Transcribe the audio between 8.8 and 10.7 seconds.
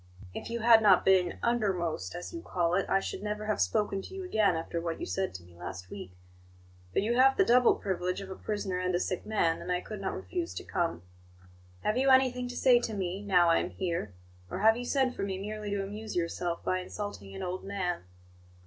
a sick man, and I could not refuse to